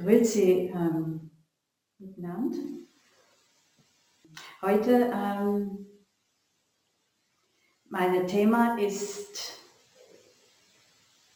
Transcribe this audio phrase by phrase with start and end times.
[0.00, 1.30] Grüezi ähm,
[1.98, 2.58] miteinander.
[4.62, 5.86] Heute ähm,
[7.84, 9.58] mein Thema ist,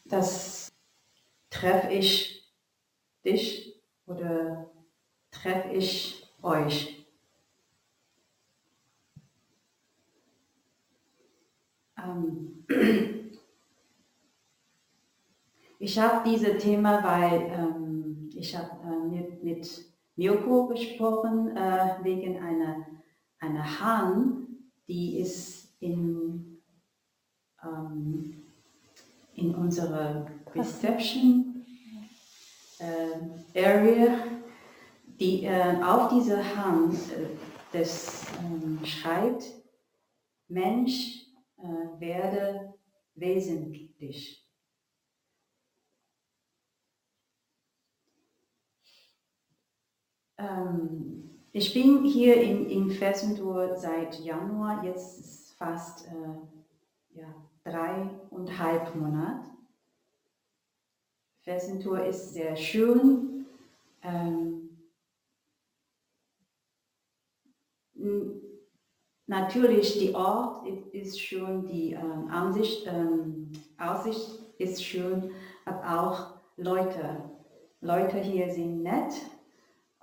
[0.06, 0.72] das
[1.50, 2.50] treffe ich
[3.24, 4.70] dich oder
[5.30, 7.06] treffe ich euch.
[11.98, 12.64] Ähm,
[15.78, 17.93] ich habe dieses Thema, weil ähm,
[18.44, 19.84] ich habe äh, mit, mit
[20.16, 22.86] Mirko gesprochen äh, wegen einer,
[23.38, 24.46] einer Hahn,
[24.86, 26.60] die ist in,
[27.62, 28.42] ähm,
[29.34, 31.64] in unserer Reception
[32.80, 34.18] äh, Area,
[35.18, 37.28] die äh, auf dieser Hahn äh,
[37.72, 39.44] das ähm, schreibt,
[40.48, 42.74] Mensch äh, werde
[43.14, 44.43] wesentlich.
[50.44, 58.94] Ähm, ich bin hier in, in Fessendur seit Januar, jetzt ist fast äh, ja, dreieinhalb
[58.96, 59.50] Monate.
[61.42, 63.46] Fessentur ist sehr schön.
[64.02, 64.70] Ähm,
[69.26, 75.30] natürlich, die Ort ist schön, die ähm, Ansicht, ähm, Aussicht ist schön,
[75.64, 77.30] aber auch Leute.
[77.80, 79.12] Leute hier sind nett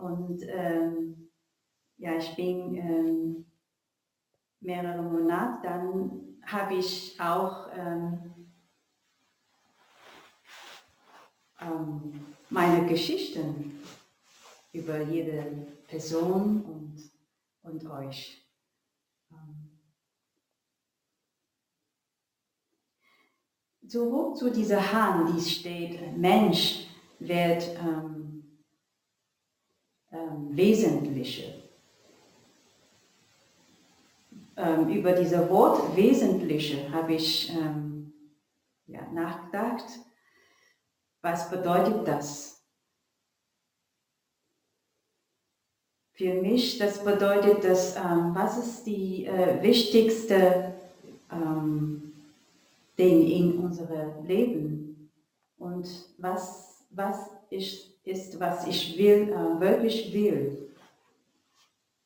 [0.02, 1.30] und ähm,
[1.98, 3.46] ja, ich bin ähm,
[4.60, 8.32] mehrere Monate, dann habe ich auch ähm,
[11.62, 13.80] ähm, meine Geschichten
[14.74, 17.12] über jede Person und,
[17.64, 18.44] und euch.
[19.32, 19.80] Ähm,
[23.88, 26.88] zurück zu dieser Hand, die steht, Mensch
[27.20, 28.21] wird ähm,
[30.12, 31.62] ähm, Wesentliche.
[34.58, 38.14] Ähm, über dieses Wort Wesentliche habe ich ähm,
[38.88, 39.86] ja, nachgedacht.
[41.22, 42.62] Was bedeutet das?
[46.14, 50.74] Für mich, das bedeutet, dass, ähm, was ist die äh, wichtigste
[51.32, 52.14] ähm,
[52.98, 55.10] Ding in unserem Leben
[55.58, 60.74] und was, was ist ist, was ich will, äh, wirklich will.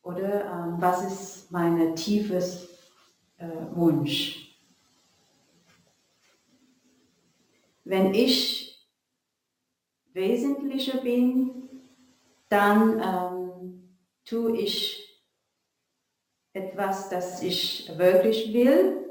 [0.02, 2.68] Oder ähm, was ist mein tiefes
[3.38, 4.56] äh, Wunsch.
[7.84, 8.88] Wenn ich
[10.14, 11.70] wesentlicher bin,
[12.50, 15.06] dann ähm, tue ich
[16.54, 19.06] etwas, das ich wirklich will,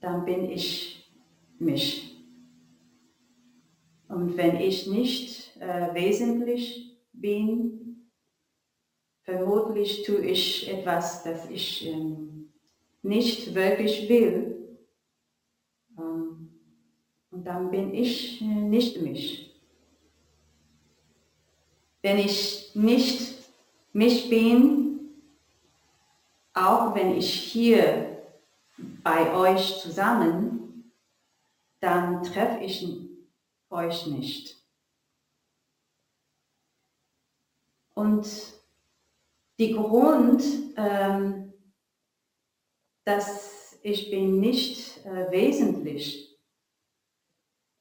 [0.00, 1.10] dann bin ich
[1.58, 2.14] mich.
[4.08, 8.10] Und wenn ich nicht äh, wesentlich bin,
[9.22, 12.52] vermutlich tue ich etwas, das ich ähm,
[13.02, 14.78] nicht wirklich will.
[15.98, 16.60] Ähm,
[17.30, 19.54] und dann bin ich äh, nicht mich.
[22.02, 23.34] Wenn ich nicht
[23.92, 24.94] mich bin,
[26.52, 28.22] auch wenn ich hier
[29.02, 30.92] bei euch zusammen,
[31.80, 32.86] dann treffe ich
[33.70, 34.63] euch nicht.
[37.94, 38.26] Und
[39.58, 40.42] die Grund,
[40.76, 41.52] ähm,
[43.04, 46.36] dass ich bin nicht äh, wesentlich,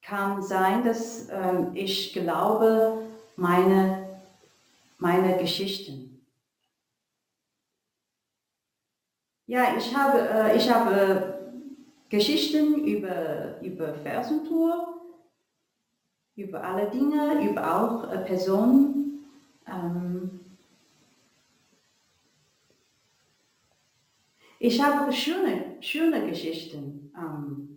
[0.02, 3.04] kann sein, dass äh, ich glaube,
[3.36, 4.22] meine,
[4.98, 6.26] meine Geschichten.
[9.48, 11.62] Ja, ich habe, äh, ich habe
[12.10, 14.94] Geschichten über, über Fersentour
[16.36, 19.03] über alle Dinge, über auch äh, Personen.
[19.68, 20.40] Ähm
[24.60, 27.14] ich habe schöne, schöne Geschichten.
[27.18, 27.74] Ähm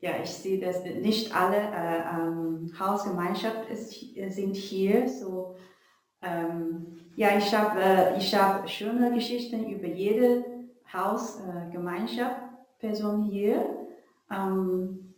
[0.00, 5.08] ja, ich sehe, dass nicht alle äh, ähm, Hausgemeinschaft ist, sind hier.
[5.08, 5.56] So,
[6.22, 10.44] ähm, ja, ich habe äh, hab schöne Geschichten über jede
[10.92, 12.46] Hausgemeinschaft, äh,
[12.78, 13.85] Person hier.
[14.30, 15.14] Ähm,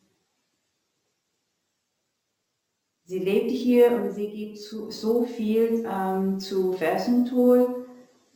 [3.04, 7.86] sie lebt hier und sie gibt zu, so viel ähm, zu Fersentour,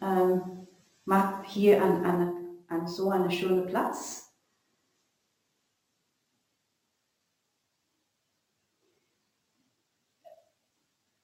[0.00, 0.66] ähm,
[1.04, 2.34] macht hier an, an,
[2.68, 4.34] an so einen schönen Platz.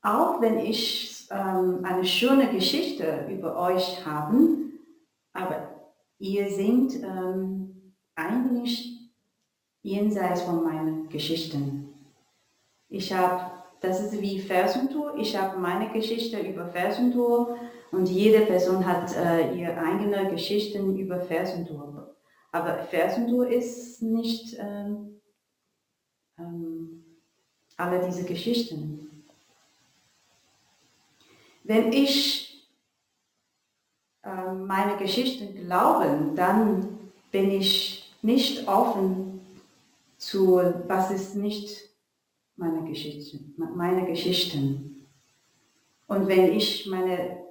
[0.03, 4.37] Auch wenn ich ähm, eine schöne Geschichte über euch habe,
[5.33, 5.79] aber
[6.21, 8.98] Ihr seid ähm, eigentlich
[9.83, 11.95] jenseits von meinen Geschichten.
[12.89, 17.57] Ich habe, das ist wie Versuntour, ich habe meine Geschichte über Versuntour
[17.91, 22.17] und jede Person hat äh, ihre eigene Geschichten über Versuntour.
[22.53, 25.21] Aber Versuntour ist nicht ähm,
[26.39, 27.05] ähm,
[27.77, 29.25] alle diese Geschichten.
[31.63, 32.67] Wenn ich
[34.23, 39.28] äh, meine Geschichten glaube, dann bin ich nicht offen
[40.19, 40.57] zu,
[40.87, 41.89] was ist nicht
[42.57, 45.07] meine Geschichte, meine Geschichten.
[46.09, 47.45] Und wenn ich meine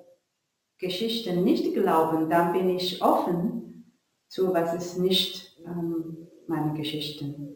[0.78, 3.94] Geschichten nicht glaube, dann bin ich offen
[4.28, 7.56] zu, was ist nicht ähm, meine Geschichten.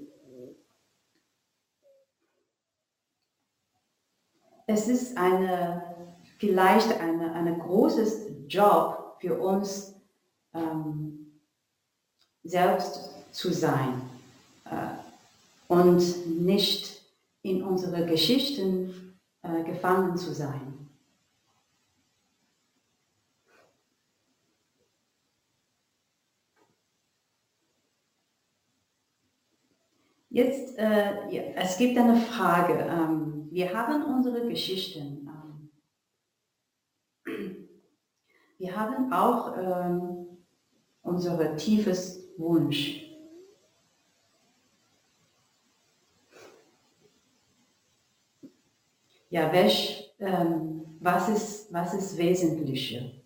[4.65, 5.83] Es ist eine,
[6.37, 9.93] vielleicht ein eine großes Job für uns,
[10.53, 11.41] ähm,
[12.43, 14.01] selbst zu sein
[14.65, 15.00] äh,
[15.71, 17.01] und nicht
[17.43, 20.89] in unsere Geschichten äh, gefangen zu sein.
[30.29, 32.73] Jetzt, äh, ja, es gibt eine Frage.
[32.73, 35.29] Ähm, wir haben unsere Geschichten.
[37.25, 37.69] Ähm,
[38.57, 40.27] wir haben auch ähm,
[41.01, 43.10] unser tiefes Wunsch.
[49.31, 53.23] Ja, welch, ähm, was, ist, was ist Wesentliche?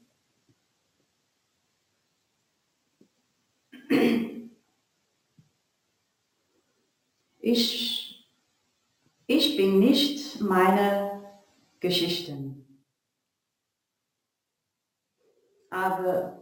[7.39, 8.29] Ich,
[9.25, 11.23] ich bin nicht meine
[11.79, 12.83] Geschichten.
[15.71, 16.39] Aber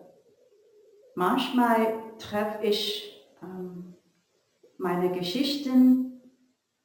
[1.15, 3.95] manchmal treffe ich ähm,
[4.77, 6.21] meine Geschichten,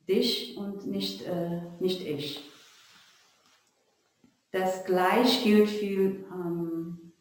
[0.08, 2.40] dich und nicht, äh, nicht ich.
[4.50, 7.12] Das gleich gilt für ähm,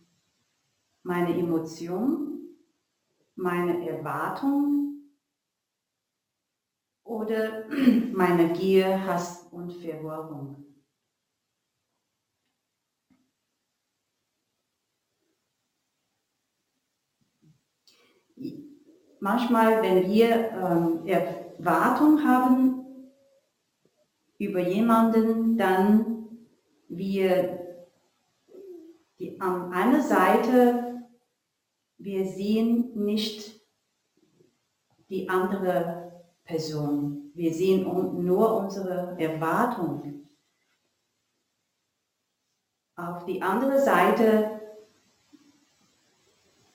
[1.03, 2.57] meine Emotionen,
[3.35, 5.11] meine Erwartungen
[7.03, 7.65] oder
[8.13, 10.63] meine Gier, Hass und Verwirrung.
[19.19, 23.11] Manchmal, wenn wir ähm, Erwartung haben
[24.37, 26.16] über jemanden, dann
[26.87, 27.67] wir
[29.19, 31.03] die, an einer Seite,
[31.97, 33.59] wir sehen nicht
[35.09, 37.31] die andere Person.
[37.33, 40.27] Wir sehen nur unsere Erwartung.
[42.95, 44.59] Auf die andere Seite,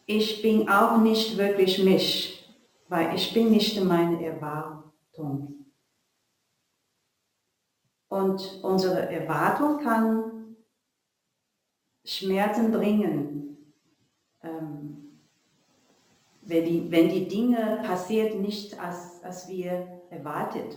[0.06, 2.54] ich bin auch nicht wirklich mich,
[2.88, 5.61] weil ich bin nicht meine Erwartung.
[8.12, 10.54] Und unsere Erwartung kann
[12.04, 13.74] Schmerzen bringen.
[14.42, 15.18] Ähm,
[16.42, 20.76] wenn die, wenn die Dinge passiert nicht, als, als wir erwartet.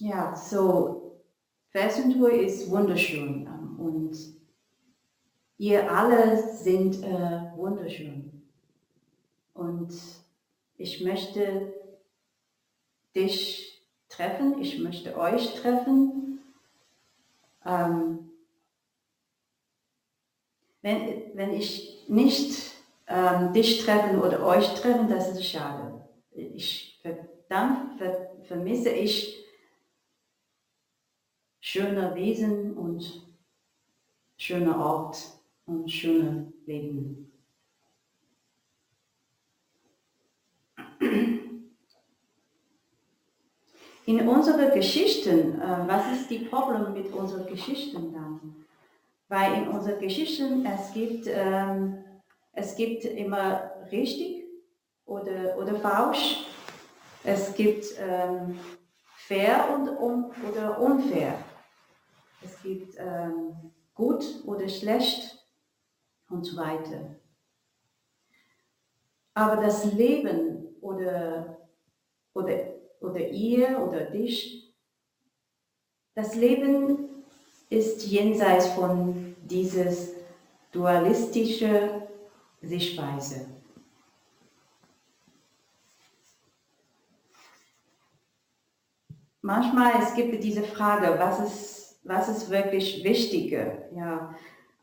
[0.00, 1.22] Ja, so
[1.68, 4.18] Felsentour ist wunderschön ähm, und
[5.56, 8.37] ihr alle sind äh, wunderschön.
[9.58, 9.92] Und
[10.76, 11.74] ich möchte
[13.14, 16.18] dich treffen, ich möchte euch treffen
[17.68, 18.30] ähm,
[20.80, 22.72] wenn, wenn ich nicht
[23.06, 26.08] ähm, dich treffen oder euch treffen, das ist schade.
[26.32, 27.02] Ich,
[27.48, 27.98] dann
[28.44, 29.44] vermisse ich
[31.60, 33.26] schöne Wesen und
[34.36, 35.18] schöne Ort
[35.66, 37.27] und schöne Leben.
[44.08, 48.64] In unsere Geschichten, äh, was ist die Problem mit unseren Geschichten dann?
[49.28, 52.02] Weil in unseren Geschichten es gibt, ähm,
[52.52, 54.46] es gibt immer richtig
[55.04, 56.46] oder, oder falsch.
[57.22, 58.58] Es gibt ähm,
[59.14, 61.34] fair und un, oder unfair.
[62.42, 65.36] Es gibt ähm, gut oder schlecht
[66.30, 67.14] und so weiter.
[69.34, 71.58] Aber das Leben oder,
[72.32, 74.72] oder oder ihr oder dich.
[76.14, 77.08] Das Leben
[77.70, 80.12] ist jenseits von dieses
[80.72, 82.08] dualistische
[82.60, 83.46] Sichtweise.
[89.40, 93.88] Manchmal es gibt diese Frage, was ist, was ist wirklich wichtiger?
[93.94, 94.34] Ja,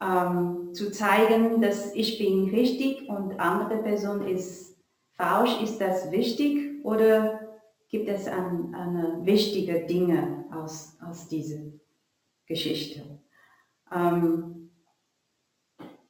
[0.02, 4.78] ähm, zu zeigen, dass ich bin richtig und andere Person ist
[5.14, 5.62] falsch.
[5.62, 7.35] Ist das wichtig oder
[7.96, 11.62] gibt es ein, eine wichtige Dinge aus, aus dieser
[12.46, 13.22] Geschichte?
[13.90, 14.70] Ähm,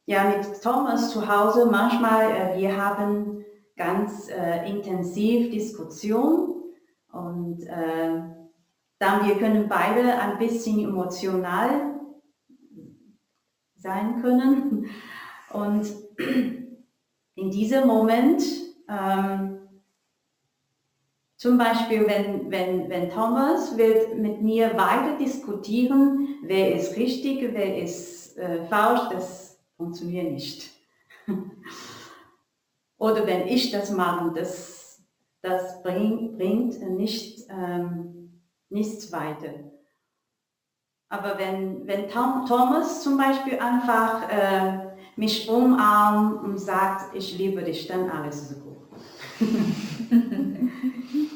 [0.07, 6.63] ja, mit Thomas zu Hause manchmal, äh, wir haben ganz äh, intensiv Diskussion
[7.11, 8.23] und äh,
[8.97, 11.99] dann wir können beide ein bisschen emotional
[13.75, 14.87] sein können
[15.53, 15.85] und
[17.35, 18.41] in diesem Moment
[18.89, 19.64] ähm,
[21.45, 27.83] zum Beispiel, wenn, wenn, wenn Thomas wird mit mir weiter diskutieren, wer ist richtig, wer
[27.83, 30.71] ist äh, falsch, das funktioniert nicht.
[32.97, 35.03] Oder wenn ich das mache, das,
[35.43, 39.53] das bring, bringt nicht, ähm, nichts weiter.
[41.09, 47.61] Aber wenn, wenn Tom, Thomas zum Beispiel einfach äh, mich umarmt und sagt, ich liebe
[47.61, 48.77] dich, dann alles so gut.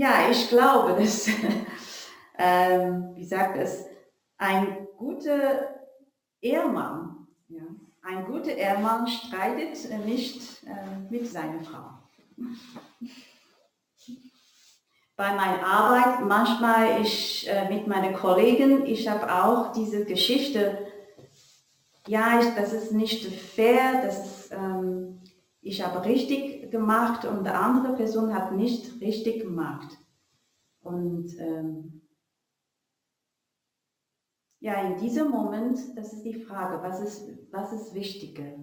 [0.00, 1.28] ja, ich glaube, dass,
[2.38, 3.84] ähm, wie sagt es,
[4.38, 5.74] ein guter
[6.40, 7.64] Ehemann, ja,
[8.02, 9.76] ein guter Ehemann streitet
[10.06, 11.98] nicht äh, mit seiner Frau.
[15.16, 20.78] Bei meiner Arbeit, manchmal ich äh, mit meinen Kollegen, ich habe auch diese Geschichte,
[22.06, 25.19] ja, ich, das ist nicht fair, das ist, ähm,
[25.62, 29.98] ich habe richtig gemacht und die andere Person hat nicht richtig gemacht.
[30.82, 32.02] Und ähm,
[34.60, 38.58] ja, in diesem Moment, das ist die Frage, was ist, was ist wichtiger?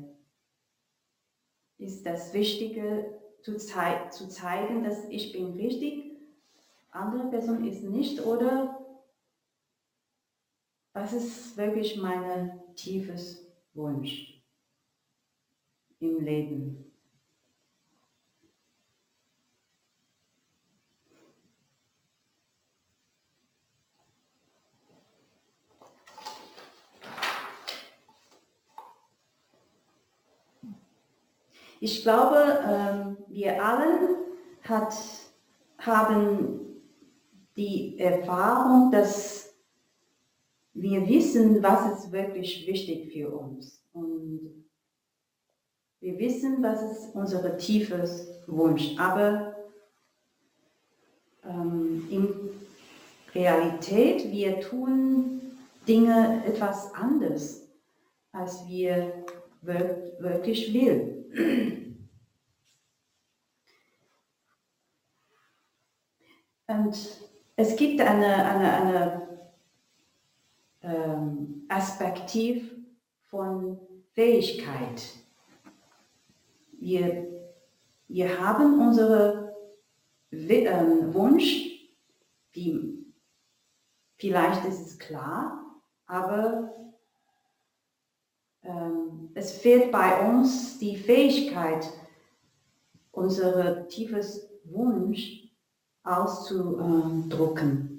[1.77, 6.17] Ist das Wichtige zu, zei zu zeigen, dass ich bin richtig,
[6.89, 8.73] andere Person ist nicht oder
[10.93, 14.43] was ist wirklich mein tiefes Wunsch
[15.99, 16.86] im Leben?
[31.79, 34.17] Ich glaube, ähm, wir alle
[34.63, 34.93] hat,
[35.77, 36.59] haben
[37.55, 39.53] die Erfahrung, dass
[40.73, 43.81] wir wissen, was ist wirklich wichtig für uns.
[43.93, 44.65] Und
[45.99, 48.95] wir wissen, was ist unser tiefes Wunsch.
[48.97, 49.55] Aber
[51.43, 52.29] ähm, in
[53.33, 55.41] Realität, wir tun
[55.87, 57.67] Dinge etwas anders,
[58.31, 59.25] als wir
[59.61, 61.16] wirklich will.
[66.67, 66.97] Und
[67.55, 69.27] es gibt eine, eine, eine
[70.81, 72.75] ähm, Aspektiv
[73.25, 73.79] von
[74.13, 75.01] Fähigkeit.
[76.79, 77.27] Wir,
[78.07, 79.49] wir haben unseren
[80.31, 81.89] ähm, Wunsch,
[82.51, 83.05] wie,
[84.17, 86.73] vielleicht ist es klar, aber
[89.33, 91.87] es fehlt bei uns die Fähigkeit,
[93.11, 95.49] unser tiefes Wunsch
[96.03, 97.97] auszudrucken.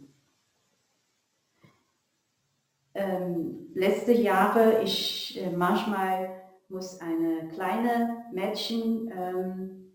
[2.95, 9.93] Ähm, letzte Jahre, ich äh, manchmal muss eine kleine Mädchen, ähm,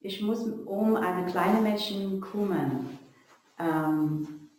[0.00, 2.98] ich muss um eine kleine Mädchen kümmern.
[3.58, 4.50] Ähm,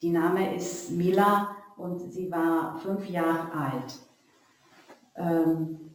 [0.00, 3.98] die Name ist Mila und sie war fünf Jahre alt.
[5.16, 5.94] Ähm,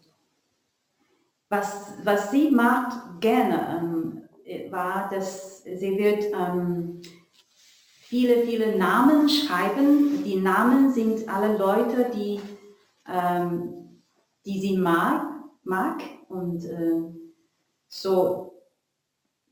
[1.49, 7.01] was, was sie macht gerne ähm, war, dass sie wird ähm,
[8.01, 10.23] viele, viele Namen schreiben.
[10.23, 12.41] Die Namen sind alle Leute, die,
[13.07, 14.01] ähm,
[14.45, 15.25] die sie mag,
[15.63, 16.01] mag.
[16.27, 17.01] und äh,
[17.87, 18.53] so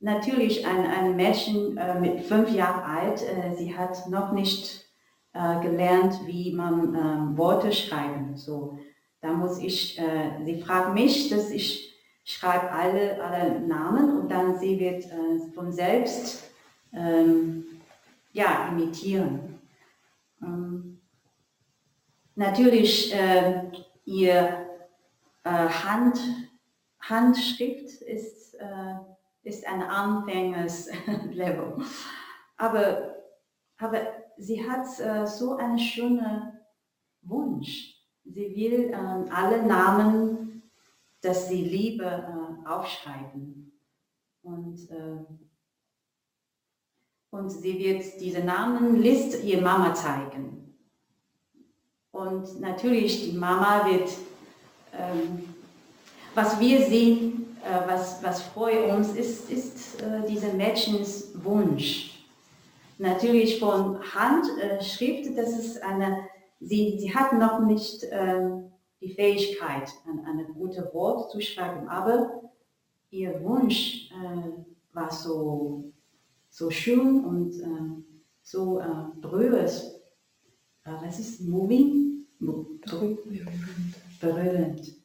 [0.02, 4.85] natürlich ein, ein Mädchen äh, mit fünf Jahren alt, äh, sie hat noch nicht
[5.36, 8.38] äh, gelernt, wie man äh, Worte schreiben.
[8.38, 8.80] So,
[9.20, 14.58] da muss ich, äh, sie fragt mich, dass ich schreibe alle, alle Namen und dann
[14.58, 16.50] sie wird äh, von selbst
[16.94, 17.66] ähm,
[18.32, 19.60] ja, imitieren.
[20.42, 21.02] Ähm,
[22.36, 23.64] natürlich, äh,
[24.06, 24.68] ihr
[25.44, 26.18] äh, Hand,
[27.02, 28.56] Handschrift ist,
[29.44, 31.76] ist ein Anfängerslevel.
[32.58, 33.16] Aber,
[33.78, 36.54] aber sie hat äh, so einen schönen
[37.22, 37.96] Wunsch.
[38.24, 40.64] Sie will äh, alle Namen,
[41.22, 43.80] dass sie liebe, äh, aufschreiben.
[44.42, 45.26] Und, äh,
[47.32, 50.78] und sie wird diese Namenliste ihr Mama zeigen.
[52.12, 54.10] Und natürlich, die Mama wird,
[54.94, 55.54] ähm,
[56.34, 62.15] was wir sehen, äh, was, was freut uns, ist, ist äh, diese Mädchens Wunsch.
[62.98, 66.28] Natürlich von Handschrift, äh, das ist eine,
[66.60, 68.50] sie, sie hat noch nicht äh,
[69.02, 72.42] die Fähigkeit, ein, eine gute Wort zu schreiben, aber
[73.10, 75.92] ihr Wunsch äh, war so,
[76.50, 78.04] so schön und äh,
[78.42, 79.72] so äh, berührend.
[80.86, 82.26] Äh, was ist moving?
[82.40, 83.20] Berührend.
[84.22, 85.05] berührend.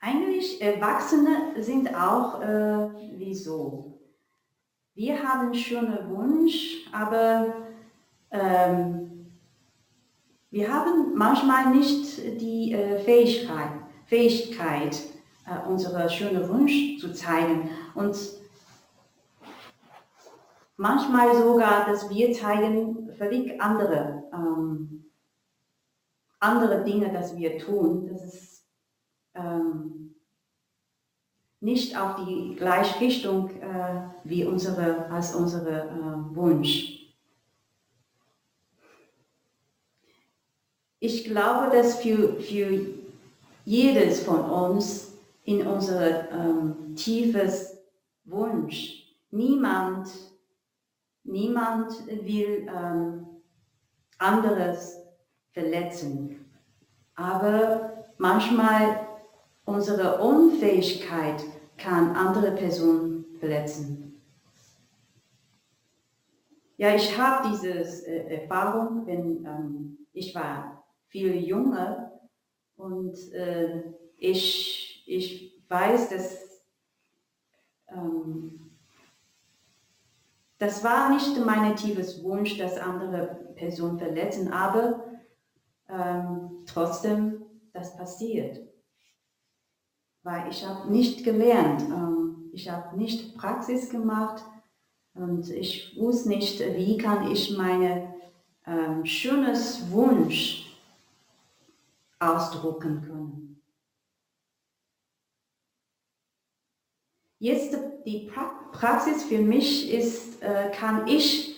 [0.00, 2.88] Eigentlich Erwachsene sind auch äh,
[3.18, 4.00] wie so.
[4.94, 7.54] Wir haben schon einen Wunsch, aber
[8.30, 9.30] ähm,
[10.50, 13.72] wir haben manchmal nicht die äh, Fähigkeit,
[14.06, 14.96] Fähigkeit
[15.46, 17.68] äh, unsere schönen Wunsch zu zeigen.
[17.94, 18.16] Und
[20.78, 25.04] manchmal sogar, dass wir zeigen völlig andere, ähm,
[26.38, 28.08] andere Dinge, dass wir tun.
[28.10, 28.49] Das ist
[29.34, 30.14] ähm,
[31.60, 37.00] nicht auf die gleiche Richtung äh, wie unsere, als unsere äh, Wunsch.
[40.98, 42.86] Ich glaube, dass für, für
[43.64, 45.12] jedes von uns
[45.44, 47.78] in unser ähm, tiefes
[48.24, 50.08] Wunsch, niemand,
[51.24, 53.26] niemand will ähm,
[54.18, 54.98] anderes
[55.52, 56.44] verletzen.
[57.14, 59.06] Aber manchmal
[59.70, 61.44] Unsere Unfähigkeit
[61.78, 64.20] kann andere Personen verletzen.
[66.76, 67.68] Ja, ich habe diese
[68.04, 72.20] äh, Erfahrung, wenn ähm, ich war viel jünger
[72.74, 73.84] und äh,
[74.16, 76.64] ich, ich weiß, dass
[77.94, 78.72] ähm,
[80.58, 85.04] das war nicht mein tiefes Wunsch, dass andere Personen verletzen, aber
[85.88, 88.69] ähm, trotzdem, das passiert
[90.22, 94.42] weil ich habe nicht gelernt, ähm, ich habe nicht Praxis gemacht
[95.14, 98.14] und ich wusste nicht, wie kann ich meine
[98.66, 100.76] ähm, schönes Wunsch
[102.18, 103.62] ausdrucken können.
[107.38, 108.30] Jetzt die
[108.72, 111.56] Praxis für mich ist, äh, kann ich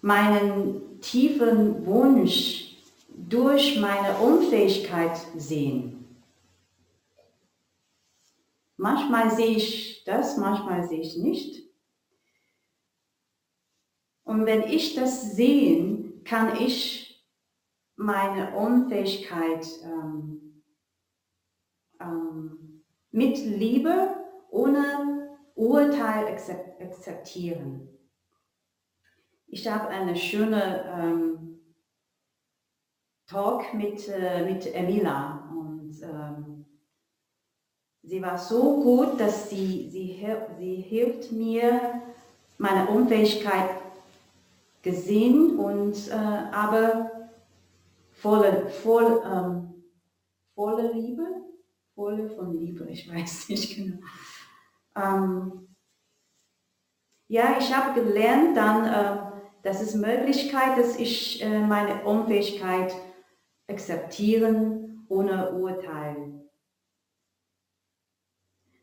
[0.00, 2.76] meinen tiefen Wunsch
[3.14, 5.99] durch meine Unfähigkeit sehen.
[8.80, 11.70] Manchmal sehe ich das, manchmal sehe ich nicht.
[14.24, 17.22] Und wenn ich das sehe, kann ich
[17.96, 20.62] meine Unfähigkeit ähm,
[22.00, 24.16] ähm, mit Liebe,
[24.48, 27.86] ohne Urteil akzeptieren.
[29.46, 31.60] Ich habe eine schöne ähm,
[33.26, 36.59] Talk mit, äh, mit Emila und ähm,
[38.02, 40.24] Sie war so gut, dass sie, sie,
[40.58, 42.02] sie hilft mir,
[42.56, 43.70] meine Unfähigkeit
[44.82, 47.10] gesehen und äh, aber
[48.12, 49.84] volle, voll, ähm,
[50.54, 51.26] volle Liebe,
[51.94, 53.98] volle von Liebe, ich weiß nicht genau.
[54.96, 55.68] Ähm,
[57.28, 59.30] ja, ich habe gelernt dann, äh,
[59.62, 62.94] dass es Möglichkeit, dass ich äh, meine Unfähigkeit
[63.68, 66.49] akzeptieren ohne Urteil.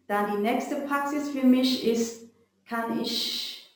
[0.07, 2.29] Dann die nächste Praxis für mich ist,
[2.65, 3.75] kann ich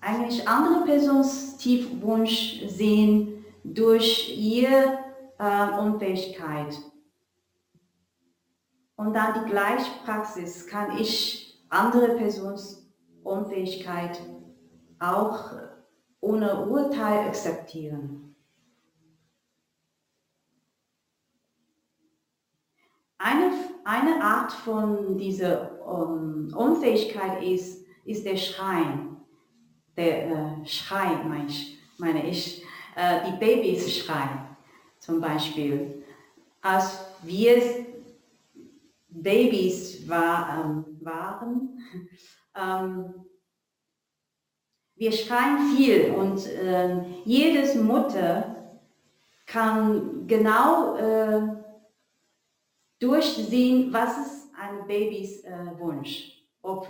[0.00, 4.98] eigentlich andere Persons Tiefwunsch sehen durch ihre
[5.38, 6.78] äh, Unfähigkeit.
[8.96, 12.86] Und dann die gleiche Praxis kann ich andere Persons
[13.22, 14.20] Unfähigkeit
[14.98, 15.52] auch
[16.20, 18.27] ohne Urteil akzeptieren.
[23.90, 29.16] Eine Art von dieser um, ähm, Unfähigkeit ist, ist der Schreien.
[29.96, 31.48] Der äh, Schrei, mein,
[31.96, 32.62] meine ich,
[32.94, 34.40] äh, die Babys schreien
[34.98, 36.04] zum Beispiel.
[36.60, 37.62] Als wir
[39.08, 41.78] Babys war, ähm, waren,
[42.54, 43.14] ähm,
[44.96, 48.54] wir schreien viel und äh, jedes Mutter
[49.46, 51.57] kann genau äh,
[52.98, 56.42] durchsehen, was ist ein Babys äh, Wunsch.
[56.62, 56.88] Ob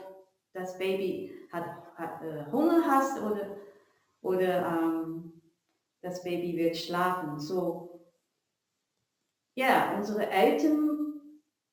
[0.52, 1.64] das Baby hat,
[1.96, 3.56] hat äh, Hunger hat oder,
[4.22, 5.32] oder ähm,
[6.00, 7.38] das Baby wird schlafen.
[7.38, 8.00] So,
[9.54, 11.20] ja, unsere Eltern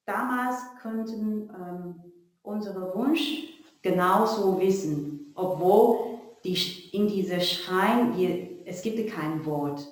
[0.06, 6.58] damals könnten ähm, unseren Wunsch genauso wissen, obwohl die,
[6.92, 9.88] in diese Schrein, wir, es gibt kein Wort.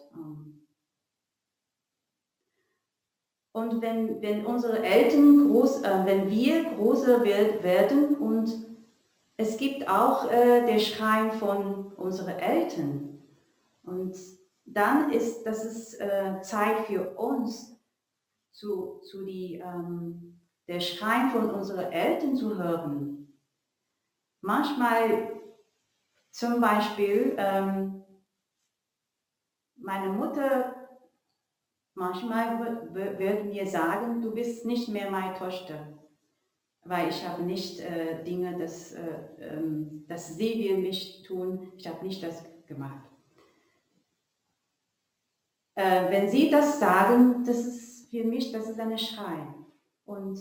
[3.53, 8.51] Und wenn, wenn unsere Eltern groß, äh, wenn wir größer werden und
[9.37, 13.21] es gibt auch äh, der Schrein von unseren Eltern.
[13.83, 14.15] Und
[14.65, 17.79] dann ist das ist äh, Zeit für uns,
[18.51, 23.33] zu, zu die, ähm, der Schrein von unseren Eltern zu hören.
[24.41, 25.31] Manchmal
[26.31, 28.03] zum Beispiel, ähm,
[29.75, 30.82] meine Mutter
[31.95, 35.99] manchmal würde mir sagen, du bist nicht mehr meine Tochter,
[36.83, 38.99] weil ich habe nicht äh, Dinge, das, äh,
[39.39, 43.09] ähm, das sie will mich tun, ich habe nicht das gemacht.
[45.75, 49.47] Äh, wenn sie das sagen, das ist für mich, das ist eine Schrei.
[50.05, 50.39] Und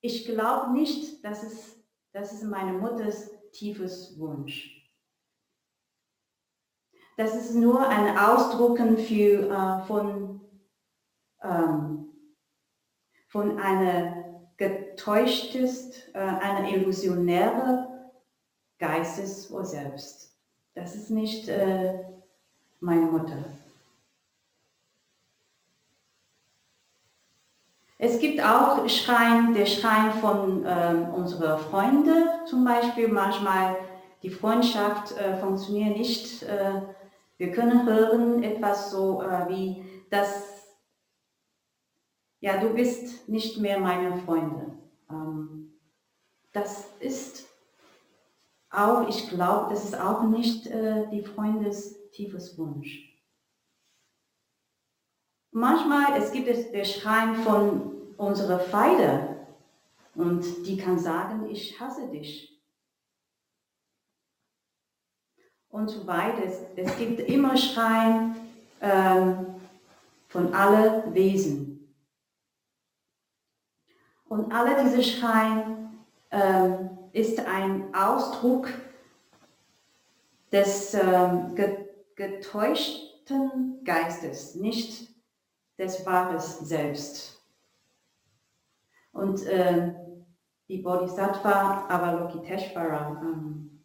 [0.00, 4.75] ich glaube nicht, dass es, das ist meine Mutters tiefes Wunsch.
[7.16, 10.40] Das ist nur ein Ausdrucken für, äh, von,
[11.42, 12.08] ähm,
[13.28, 14.24] von einer
[14.58, 18.10] getäuschtes, äh, einer illusionäre
[18.78, 20.36] Geistes vor selbst.
[20.74, 22.04] Das ist nicht äh,
[22.80, 23.38] meine Mutter.
[27.98, 33.08] Es gibt auch Schrein, der Schrein von äh, unseren Freunden zum Beispiel.
[33.08, 33.76] Manchmal
[34.22, 36.44] die Freundschaft äh, funktioniert nicht.
[37.38, 40.76] Wir können hören etwas so äh, wie, dass,
[42.40, 44.72] ja, du bist nicht mehr meine Freunde.
[45.10, 45.74] Ähm,
[46.52, 47.46] das ist
[48.70, 53.12] auch, ich glaube, das ist auch nicht äh, die Freundes tiefes Wunsch.
[55.50, 59.36] Manchmal es gibt es der Schrein von unserer Feinde
[60.14, 62.55] und die kann sagen, ich hasse dich.
[65.76, 66.42] Und so weiter.
[66.74, 68.34] Es, gibt immer Schreien
[68.80, 69.56] ähm,
[70.28, 71.94] von allen Wesen.
[74.26, 75.98] Und alle diese Schreien
[76.30, 78.68] ähm, ist ein Ausdruck
[80.50, 81.54] des ähm,
[82.14, 85.14] getäuschten Geistes, nicht
[85.78, 87.38] des Wahres selbst.
[89.12, 89.94] Und äh,
[90.68, 93.75] die Bodhisattva Avalokiteshvara ähm,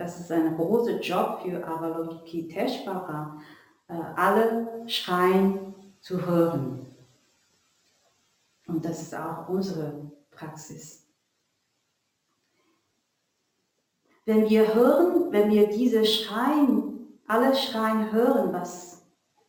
[0.00, 3.38] das ist ein großer Job für Avalokiteshvara,
[3.86, 6.86] äh, alle Schreien zu hören.
[8.66, 11.06] Und das ist auch unsere Praxis.
[14.24, 19.06] Wenn wir hören, wenn wir diese Schreien, alle Schreien hören, was,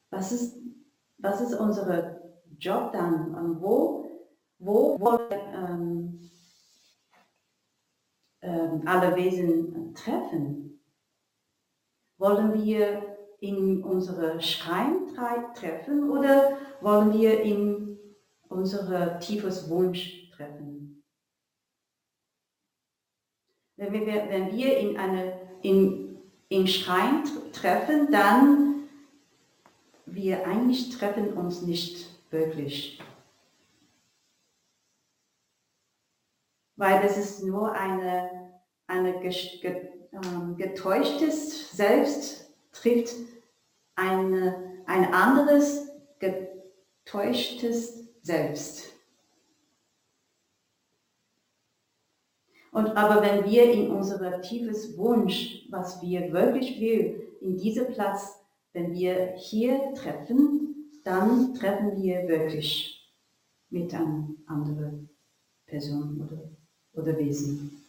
[0.09, 0.57] was, ist,
[1.17, 2.19] was ist unser
[2.59, 3.33] Job dann?
[3.35, 4.05] Und wo,
[4.59, 6.30] wo wollen wir ähm,
[8.41, 10.79] alle Wesen treffen?
[12.17, 15.07] Wollen wir in unsere Schrein
[15.55, 17.97] treffen oder wollen wir in
[18.49, 21.03] unser tiefes Wunsch treffen?
[23.77, 28.71] Wenn wir, wenn wir in, eine, in, in Schrein treffen, dann
[30.05, 32.99] wir eigentlich treffen uns nicht wirklich.
[36.75, 38.51] Weil das ist nur eine,
[38.87, 43.15] eine ähm, getäuschtes Selbst trifft
[43.95, 48.91] eine, ein anderes getäuschtes Selbst.
[52.71, 58.39] Und aber wenn wir in unser tiefes Wunsch, was wir wirklich will, in diesem Platz,
[58.73, 63.11] wenn wir hier treffen, dann treffen wir wirklich
[63.69, 65.09] mit einer anderen
[65.65, 66.60] Person oder
[66.93, 67.83] oder Wesen.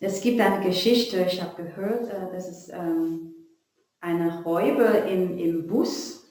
[0.00, 3.34] Es gibt eine Geschichte, ich habe gehört, äh, das ist ähm,
[4.00, 6.24] eine Räuber im, im Bus.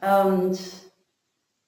[0.00, 0.58] Und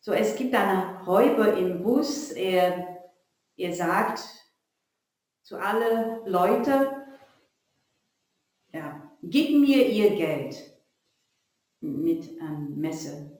[0.00, 3.11] so, es gibt einen Räuber im Bus, er,
[3.57, 4.20] er sagt
[5.42, 6.87] zu allen Leuten,
[8.72, 10.78] ja, gib mir ihr Geld
[11.81, 13.38] mit einem Messer.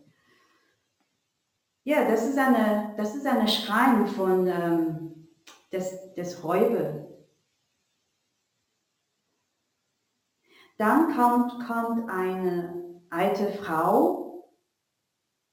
[1.89, 5.27] Ja, das ist eine, das ist eine Schrein von ähm,
[5.73, 7.07] des, des Räuber.
[10.77, 14.53] Dann kommt, kommt eine alte Frau,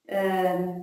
[0.07, 0.81] äh,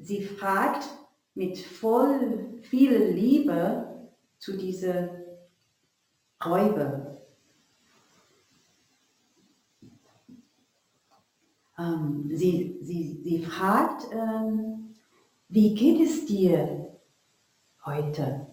[0.00, 0.88] sie fragt
[1.34, 5.08] mit voll viel Liebe zu dieser
[6.44, 7.18] Räuber.
[11.76, 14.91] Ähm, sie, sie, sie fragt, ähm,
[15.52, 16.98] wie geht es dir
[17.84, 18.46] heute?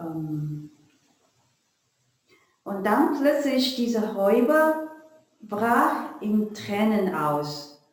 [0.00, 0.70] Ähm,
[2.62, 4.88] und dann plötzlich dieser Räuber
[5.42, 7.86] brach in Tränen aus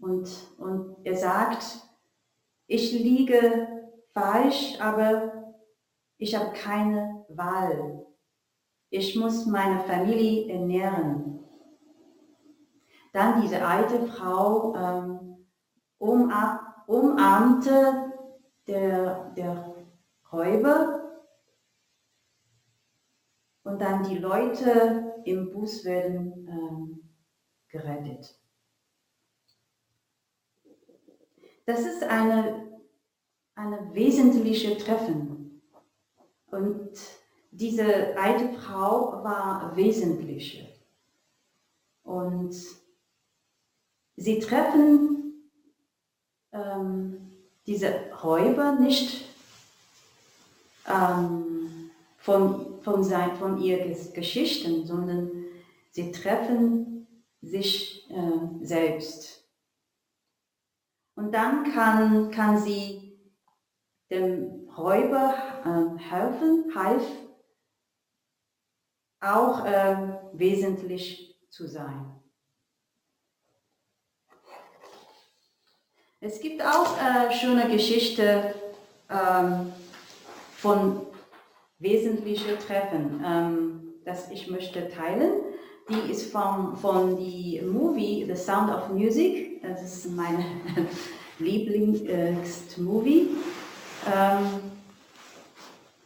[0.00, 1.82] und, und er sagt,
[2.66, 3.68] ich liege
[4.14, 5.54] falsch, aber
[6.16, 8.06] ich habe keine Wahl.
[8.88, 11.40] Ich muss meine Familie ernähren.
[13.12, 15.33] Dann diese alte Frau ähm,
[15.98, 17.72] umarmte
[18.66, 19.74] der, der
[20.32, 21.00] Räuber
[23.62, 27.10] und dann die Leute im Bus werden ähm,
[27.68, 28.38] gerettet.
[31.66, 32.78] Das ist eine,
[33.54, 35.62] eine wesentliche Treffen.
[36.50, 36.90] Und
[37.50, 40.68] diese alte Frau war wesentliche.
[42.02, 42.54] Und
[44.16, 45.23] sie treffen
[46.54, 47.32] ähm,
[47.66, 49.26] diese Räuber nicht
[50.86, 55.30] ähm, von, von, sein, von ihren Geschichten, sondern
[55.90, 57.06] sie treffen
[57.42, 59.44] sich äh, selbst.
[61.16, 63.18] Und dann kann, kann sie
[64.10, 67.04] dem Räuber äh, helfen, half,
[69.20, 72.13] auch äh, wesentlich zu sein.
[76.26, 78.54] Es gibt auch äh, schöne Geschichte
[79.10, 79.70] ähm,
[80.56, 81.02] von
[81.78, 85.42] wesentlichen Treffen, ähm, das ich möchte teilen.
[85.90, 89.60] Die ist vom, von die Movie The Sound of Music.
[89.60, 90.42] Das ist mein
[91.40, 93.28] Lieblingsmovie.
[94.10, 94.46] Ähm,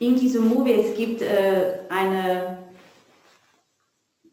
[0.01, 2.59] in diesem Movie es gibt äh, eine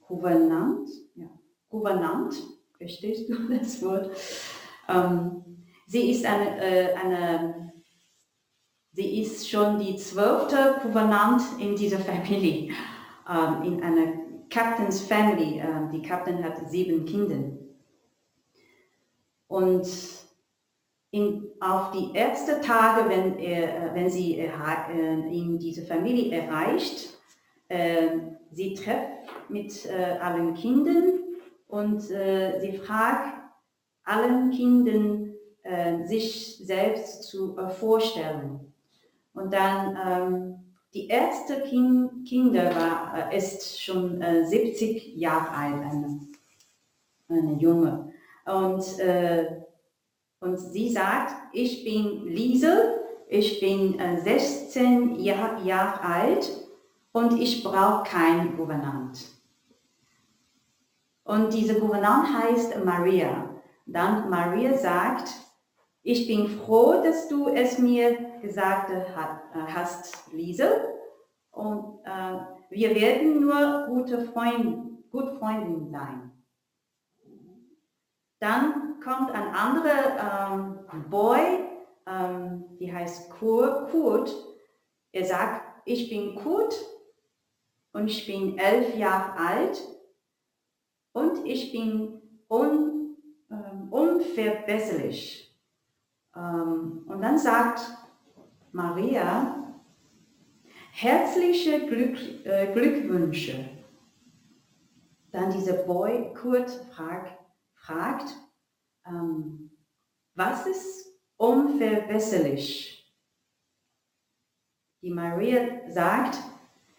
[0.07, 1.27] Gouvernante, ja,
[1.69, 2.37] Gouvernante,
[2.75, 4.09] verstehst du das Wort?
[4.89, 5.45] Ähm,
[5.85, 7.73] sie ist eine, äh, eine,
[8.91, 12.73] sie ist schon die zwölfte Gouvernante in dieser Familie,
[13.29, 14.13] ähm, in einer
[14.49, 15.59] Captain's Family.
[15.59, 17.57] Äh, die Captain hat sieben Kinder.
[19.47, 19.87] Und
[21.11, 24.49] in, auf die ersten Tage, wenn, er, äh, wenn sie äh,
[25.31, 27.17] in diese Familie erreicht,
[27.69, 28.17] äh,
[28.51, 31.19] sie trifft mit äh, allen Kindern
[31.67, 33.33] und äh, sie fragt
[34.03, 35.34] allen Kindern,
[36.05, 38.73] sich selbst zu vorstellen.
[39.33, 45.83] Und dann ähm, die erste kind, Kinder war, äh, ist schon äh, 70 Jahre alt,
[45.83, 46.19] eine,
[47.27, 48.13] eine Junge.
[48.45, 49.61] Und, äh,
[50.39, 56.49] und sie sagt, ich bin Liesel, ich bin äh, 16 Jahre Jahr alt
[57.11, 59.19] und ich brauche kein Gouvernant.
[61.25, 63.49] Und diese Gouvernant heißt Maria.
[63.85, 65.29] Dann Maria sagt,
[66.05, 69.03] ich bin froh, dass du es mir gesagt äh,
[69.73, 70.93] hast, Lise.
[71.49, 72.37] Und äh,
[72.69, 76.31] wir werden nur gute Freund, gut Freundin sein.
[78.39, 81.65] Dann kommt ein anderer ähm, Boy,
[82.05, 84.31] ähm, die heißt Kurt.
[85.11, 86.75] Er sagt, ich bin Kurt
[87.93, 89.83] und ich bin elf Jahre alt
[91.13, 93.17] und ich bin un,
[93.49, 95.44] ähm, unverbesserlich.
[96.35, 97.81] Ähm, und dann sagt
[98.71, 99.73] Maria,
[100.91, 103.69] herzliche Glück, äh, Glückwünsche.
[105.31, 107.37] Dann dieser Boy Kurt frag,
[107.75, 108.33] fragt,
[109.05, 109.71] ähm,
[110.33, 112.95] was ist unverbesserlich?
[115.01, 116.37] Die Maria sagt,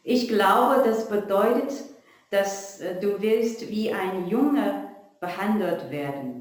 [0.02, 1.72] ich glaube, das bedeutet,
[2.30, 6.35] dass äh, du willst wie ein Junge behandelt werden.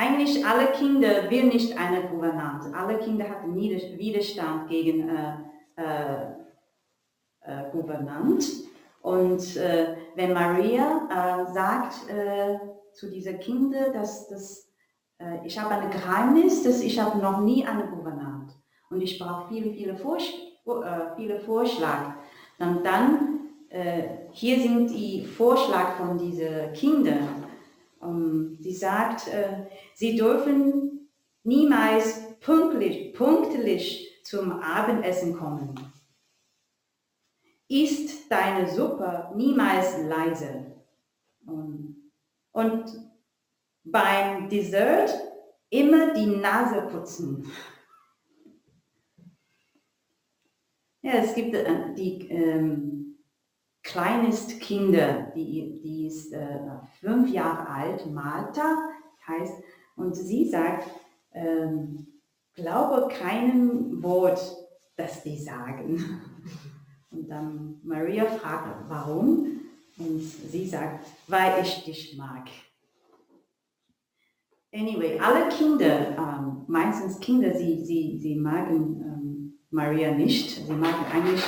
[0.00, 2.74] Eigentlich alle Kinder will nicht eine Gouvernante.
[2.74, 5.34] Alle Kinder hatten Widerstand gegen äh,
[5.76, 6.22] äh,
[7.42, 8.44] äh, Gouvernant.
[9.02, 12.58] Und äh, wenn Maria äh, sagt äh,
[12.94, 14.66] zu dieser Kinder, dass, dass
[15.44, 18.54] ich habe ein Geheimnis, dass ich habe noch nie eine Gouvernante
[18.88, 20.32] und ich brauche viele, viele, Vorsch
[21.14, 22.14] viele Vorschläge,
[22.58, 23.40] dann, dann
[24.30, 27.39] hier sind die Vorschläge von diesen Kindern
[28.00, 31.10] um, sie sagt, äh, sie dürfen
[31.44, 35.74] niemals pünktlich, pünktlich zum Abendessen kommen.
[37.68, 40.66] Ist deine Suppe niemals leise.
[41.46, 42.10] Um,
[42.52, 42.84] und
[43.84, 45.12] beim Dessert
[45.68, 47.50] immer die Nase putzen.
[51.02, 52.99] Ja, es gibt äh, die ähm,
[53.82, 56.58] kleinest Kinder, die, die ist äh,
[57.00, 58.76] fünf Jahre alt, Malta
[59.26, 59.62] heißt,
[59.96, 60.88] und sie sagt,
[61.32, 62.06] ähm,
[62.54, 64.40] glaube keinem Wort,
[64.96, 66.20] das die sagen.
[67.10, 69.60] Und dann Maria fragt, warum?
[69.98, 72.48] Und sie sagt, weil ich dich mag.
[74.72, 80.64] Anyway, alle Kinder, ähm, meistens Kinder, sie, sie, sie mögen ähm, Maria nicht.
[80.64, 81.42] Sie mögen eigentlich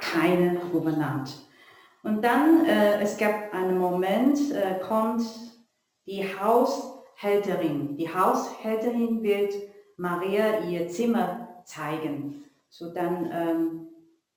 [0.00, 1.32] keine Gouvernante.
[2.06, 5.24] Und dann, äh, es gab einen Moment, äh, kommt
[6.06, 7.96] die Haushälterin.
[7.96, 9.52] Die Haushälterin wird
[9.96, 12.44] Maria ihr Zimmer zeigen.
[12.68, 13.88] So dann, ähm,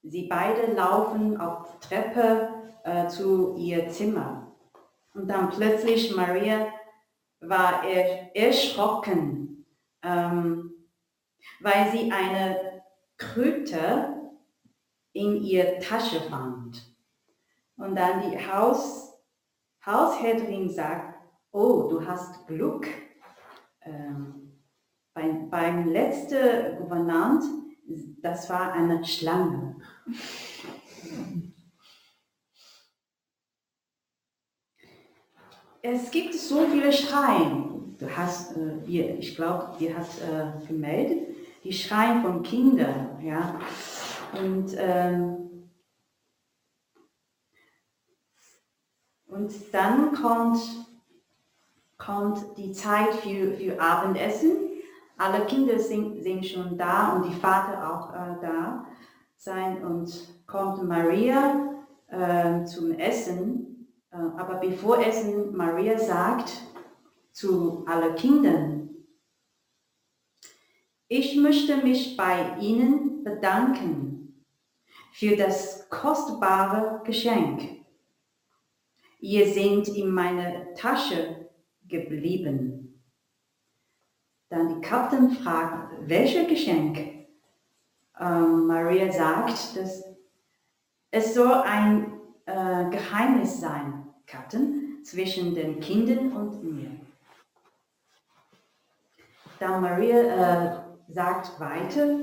[0.01, 2.49] sie beide laufen auf Treppe
[2.85, 4.51] äh, zu ihr Zimmer.
[5.13, 6.69] Und dann plötzlich Maria
[7.39, 9.67] war er erschrocken,
[10.01, 10.73] ähm,
[11.59, 12.81] weil sie eine
[13.17, 14.15] Kröte
[15.13, 16.88] in ihr Tasche fand.
[17.79, 19.13] Und dann die Haus,
[19.85, 21.15] Haushälterin sagt,
[21.51, 22.87] oh, du hast Glück.
[23.81, 24.59] Ähm,
[25.13, 27.43] beim, beim letzten Gouvernant,
[28.21, 29.77] das war eine Schlange.
[35.81, 37.95] es gibt so viele Schreien.
[37.97, 43.17] Du hast, äh, ihr, ich glaube, ihr habt äh, gemeldet, die Schreien von Kindern.
[43.23, 43.59] Ja?
[44.37, 45.48] Und, ähm,
[49.39, 50.59] und dann kommt,
[51.97, 54.57] kommt die Zeit für, für Abendessen.
[55.17, 58.85] Alle Kinder sind, sind schon da und die Vater auch äh, da
[59.37, 61.75] sein und kommt Maria
[62.07, 63.69] äh, zum Essen
[64.11, 66.51] äh, aber bevor Essen Maria sagt
[67.31, 68.89] zu allen Kindern,
[71.07, 74.45] ich möchte mich bei Ihnen bedanken
[75.11, 77.78] für das kostbare Geschenk.
[79.19, 81.49] Ihr seid in meiner Tasche
[81.87, 83.03] geblieben.
[84.49, 86.97] Dann die Kapitän fragt, welches Geschenk?
[88.19, 90.03] Ähm, Maria sagt, dass
[91.11, 96.91] es soll ein äh, Geheimnis sein, Katten, zwischen den Kindern und mir.
[99.59, 100.19] Da Maria
[101.07, 102.19] äh, sagt weiter,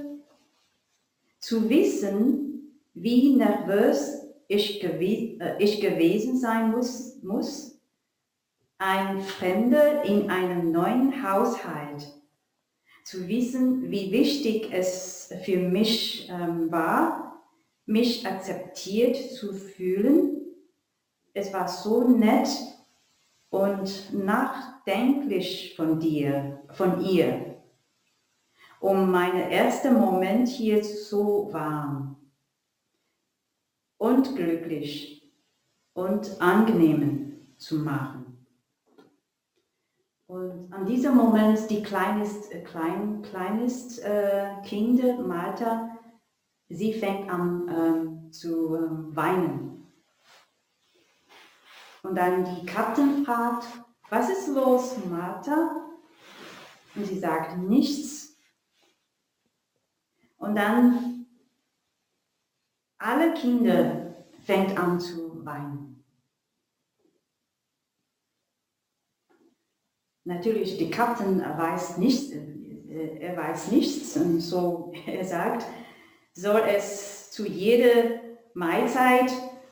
[1.38, 5.00] zu wissen, wie nervös ich, gew
[5.40, 7.80] äh, ich gewesen sein muss, muss,
[8.78, 12.12] ein Fremder in einem neuen Haushalt,
[13.04, 17.40] zu wissen, wie wichtig es für mich ähm, war,
[17.86, 20.44] mich akzeptiert zu fühlen.
[21.32, 22.48] Es war so nett
[23.48, 27.62] und nachdenklich von dir, von ihr,
[28.80, 32.25] um meinen ersten Moment hier so warm
[34.06, 35.30] und glücklich
[35.94, 38.46] und angenehm zu machen.
[40.26, 45.96] Und an diesem Moment die kleinest, äh, klein, kleinest äh, Kinder, Malta,
[46.68, 49.92] Sie fängt an ähm, zu ähm, weinen.
[52.02, 53.66] Und dann die Kapitän fragt,
[54.10, 55.86] was ist los, Martha?
[56.94, 58.36] Und sie sagt nichts.
[60.38, 61.15] Und dann
[63.06, 64.14] alle Kinder
[64.44, 66.04] fängt an zu weinen.
[70.24, 72.32] Natürlich, die Kapitän weiß nichts,
[73.20, 75.64] er weiß nichts und so er sagt,
[76.32, 78.20] soll es zu jeder
[78.54, 79.30] Mahlzeit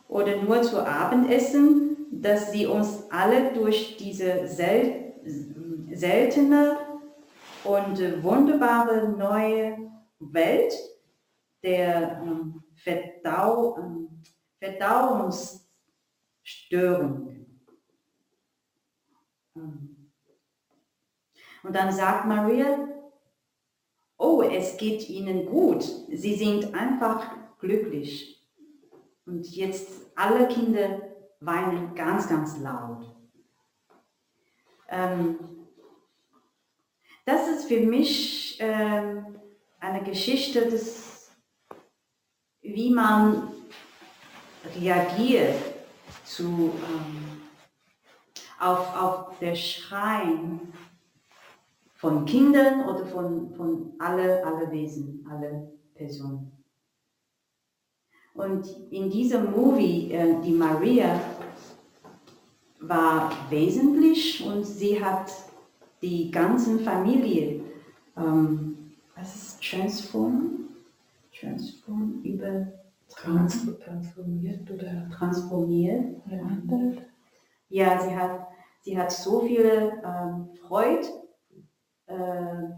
[0.09, 5.03] oder nur zu Abendessen, dass sie uns alle durch diese sel
[5.93, 6.77] seltene
[7.65, 9.79] und wunderbare neue
[10.19, 10.75] Welt
[11.63, 14.09] der ähm, Verdau ähm,
[14.59, 17.47] Verdauungsstörung.
[19.57, 20.11] Ähm.
[21.63, 22.89] Und dann sagt Maria,
[24.19, 25.83] oh, es geht ihnen gut.
[25.83, 28.47] Sie sind einfach glücklich.
[29.25, 31.01] Und jetzt alle Kinder
[31.41, 33.11] weinen ganz, ganz laut.
[34.91, 35.39] Ähm,
[37.25, 41.14] das ist für mich eine Geschichte, des,
[42.65, 43.53] wie man
[44.81, 45.55] reagiert
[46.25, 47.43] zu, ähm,
[48.59, 50.73] auf, auf der Schreien
[51.95, 56.51] von Kindern oder von, von alle, alle Wesen, alle Personen.
[58.33, 61.21] Und in diesem Movie, äh, die Maria
[62.81, 65.31] war wesentlich und sie hat
[66.03, 67.61] die ganze Familie,
[68.17, 70.64] ähm, was ist Transform?
[71.39, 72.67] Transform über
[73.09, 76.23] transformiert oder transformiert.
[76.27, 77.03] verändert.
[77.69, 78.49] Ja, sie hat,
[78.83, 81.07] sie hat so viele ähm, Freude
[82.07, 82.71] äh,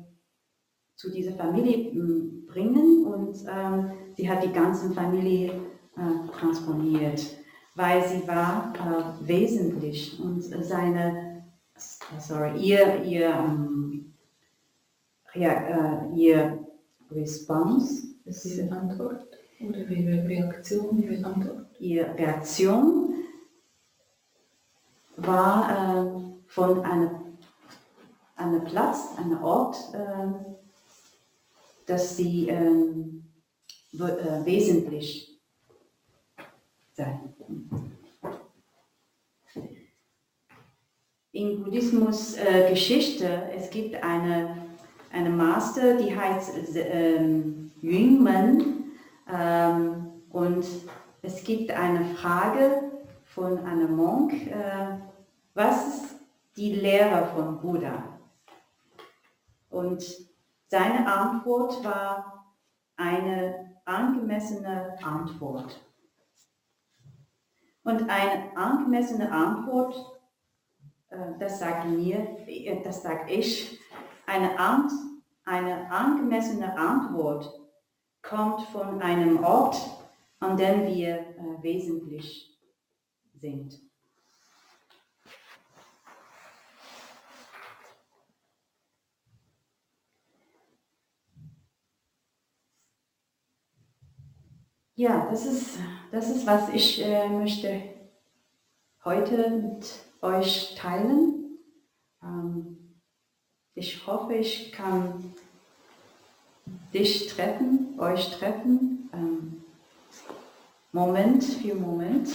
[0.95, 5.53] zu dieser Familie ähm, bringen und ähm, sie hat die ganze Familie
[5.97, 7.37] äh, transformiert,
[7.75, 11.45] weil sie war äh, wesentlich und seine,
[12.19, 14.15] sorry, ihr, ihr, ähm,
[15.35, 16.67] ja, äh, ihr
[17.11, 19.27] Response, Ihre Antwort
[19.61, 21.67] oder Ihre Reaktion, Ihre Antwort?
[21.79, 23.15] ihre Reaktion
[25.17, 27.11] war äh, von einem,
[28.37, 30.55] einem Platz, einem Ort, äh,
[31.87, 32.49] dass sie
[33.93, 35.41] w- äh, wesentlich
[36.95, 37.35] sein.
[41.33, 44.67] In Buddhismus äh, Geschichte, es gibt eine,
[45.13, 46.51] eine Master, die heißt
[47.81, 48.93] Yunmen
[49.29, 50.67] ähm, und
[51.23, 52.93] es gibt eine Frage
[53.25, 54.99] von einem Monk, äh,
[55.55, 56.17] was ist
[56.57, 58.21] die Lehre von Buddha?
[59.71, 60.05] Und
[60.69, 62.55] seine Antwort war
[62.97, 65.81] eine angemessene Antwort.
[67.83, 69.95] Und eine angemessene Antwort,
[71.11, 73.79] äh, das sagt mir, äh, das sage ich,
[74.27, 74.91] eine, Ant,
[75.45, 77.66] eine angemessene Antwort
[78.29, 79.77] kommt von einem Ort,
[80.41, 82.59] an dem wir äh, wesentlich
[83.35, 83.81] sind.
[94.99, 95.79] Ja, das ist,
[96.11, 97.83] das ist, was ich äh, möchte
[99.05, 99.87] heute mit
[100.23, 101.59] euch teilen.
[102.23, 102.99] Ähm,
[103.75, 105.35] ich hoffe, ich kann
[106.93, 109.65] dich treffen, euch treffen, ähm,
[110.93, 112.29] Moment für Moment.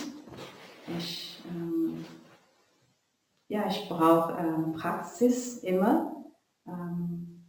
[0.98, 2.06] Ich, ähm,
[3.48, 6.26] ja, ich brauche ähm, Praxis immer,
[6.68, 7.44] ähm,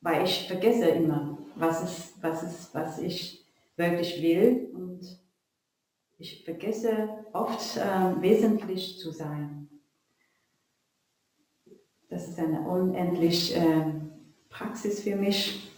[0.00, 3.46] weil ich vergesse immer, was, ist, was, ist, was ich
[3.76, 5.22] wirklich will und
[6.18, 9.68] ich vergesse oft ähm, wesentlich zu sein.
[12.08, 14.12] Das ist eine unendliche ähm,
[14.48, 15.71] Praxis für mich.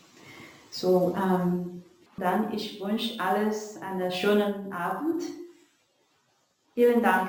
[0.75, 1.85] So, ähm,
[2.17, 5.23] dann ich wünsche alles einen schönen Abend.
[6.75, 7.29] Vielen Dank.